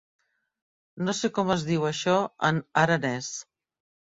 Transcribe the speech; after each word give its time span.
No 1.09 1.15
sé 1.17 1.31
com 1.35 1.53
es 1.57 1.65
diu 1.69 1.85
això 1.91 2.17
en 2.51 2.63
aranès. 2.85 3.29